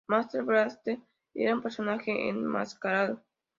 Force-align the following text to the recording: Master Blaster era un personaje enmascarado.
Master 0.07 0.41
Blaster 0.43 0.99
era 1.35 1.53
un 1.53 1.61
personaje 1.61 2.27
enmascarado. 2.29 3.21